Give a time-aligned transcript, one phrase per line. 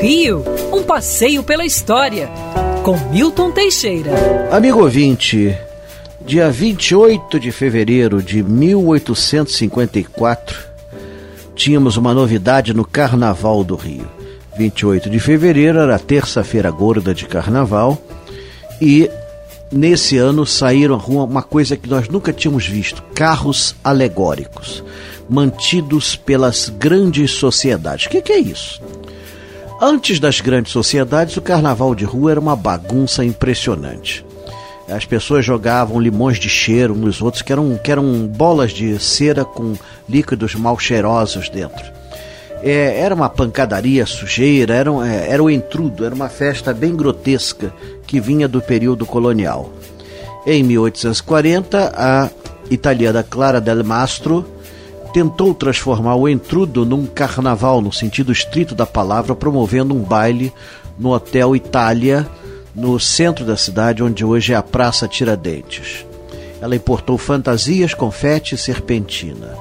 [0.00, 0.42] Rio,
[0.72, 2.28] um passeio pela história,
[2.82, 4.10] com Milton Teixeira.
[4.52, 5.56] Amigo ouvinte,
[6.24, 10.58] dia 28 de fevereiro de 1854,
[11.54, 14.04] tínhamos uma novidade no Carnaval do Rio.
[14.56, 17.98] 28 de fevereiro era terça-feira gorda de carnaval
[18.80, 19.10] e
[19.72, 24.84] nesse ano saíram à rua uma coisa que nós nunca tínhamos visto: carros alegóricos,
[25.28, 28.06] mantidos pelas grandes sociedades.
[28.06, 28.80] O que, que é isso?
[29.80, 34.24] Antes das grandes sociedades, o carnaval de rua era uma bagunça impressionante.
[34.88, 38.98] As pessoas jogavam limões de cheiro uns nos outros, que eram, que eram bolas de
[38.98, 39.74] cera com
[40.08, 41.84] líquidos mal cheirosos dentro.
[42.62, 46.96] É, era uma pancadaria, sujeira, era, um, é, era o entrudo, era uma festa bem
[46.96, 47.72] grotesca
[48.06, 49.70] que vinha do período colonial.
[50.46, 52.30] Em 1840, a
[52.70, 54.55] italiana Clara del Mastro
[55.16, 60.52] tentou transformar o entrudo num carnaval no sentido estrito da palavra, promovendo um baile
[60.98, 62.28] no Hotel Itália,
[62.74, 66.04] no centro da cidade, onde hoje é a Praça Tiradentes.
[66.60, 69.56] Ela importou fantasias, confete e serpentina.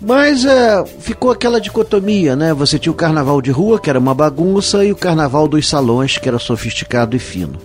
[0.00, 2.54] Mas é, ficou aquela dicotomia, né?
[2.54, 6.16] Você tinha o carnaval de rua, que era uma bagunça, e o carnaval dos salões,
[6.16, 7.58] que era sofisticado e fino.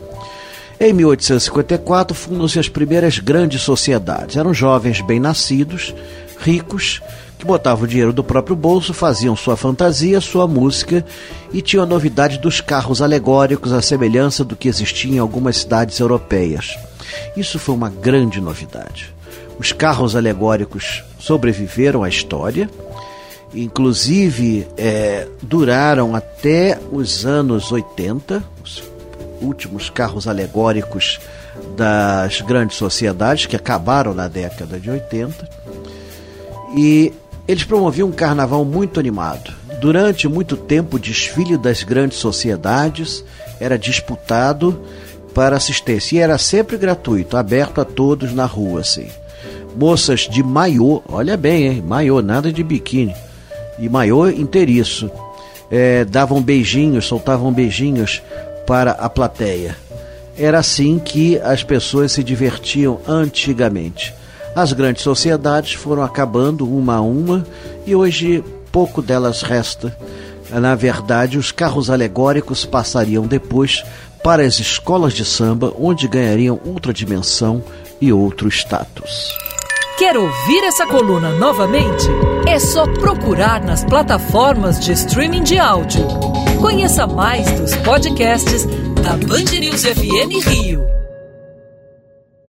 [0.77, 4.35] Em 1854 fundam-se as primeiras grandes sociedades.
[4.35, 5.95] Eram jovens bem-nascidos
[6.43, 7.01] ricos
[7.39, 11.05] que botavam o dinheiro do próprio bolso, faziam sua fantasia, sua música
[11.51, 15.99] e tinham a novidade dos carros alegóricos, à semelhança do que existia em algumas cidades
[15.99, 16.77] europeias.
[17.35, 19.13] Isso foi uma grande novidade.
[19.57, 22.69] Os carros alegóricos sobreviveram à história,
[23.53, 28.83] inclusive é, duraram até os anos 80, os
[29.41, 31.19] últimos carros alegóricos
[31.75, 35.63] das grandes sociedades que acabaram na década de 80
[36.75, 37.13] e
[37.47, 39.53] eles promoviam um carnaval muito animado.
[39.81, 43.23] Durante muito tempo, o desfile das grandes sociedades
[43.59, 44.79] era disputado
[45.33, 49.07] para assistência e era sempre gratuito, aberto a todos na rua, assim.
[49.75, 51.83] Moças de maiô, olha bem, hein?
[51.85, 53.15] Maiô, nada de biquíni.
[53.79, 55.09] E maiô inteiriço.
[55.71, 58.21] É, davam beijinhos, soltavam beijinhos
[58.67, 59.75] para a plateia.
[60.37, 64.13] Era assim que as pessoas se divertiam antigamente.
[64.55, 67.45] As grandes sociedades foram acabando uma a uma
[67.85, 69.95] e hoje pouco delas resta.
[70.51, 73.83] Na verdade, os carros alegóricos passariam depois
[74.23, 77.63] para as escolas de samba, onde ganhariam outra dimensão
[77.99, 79.35] e outro status.
[79.97, 82.07] Quer ouvir essa coluna novamente?
[82.47, 86.05] É só procurar nas plataformas de streaming de áudio.
[86.59, 88.65] Conheça mais dos podcasts
[89.01, 91.02] da Band News FM Rio.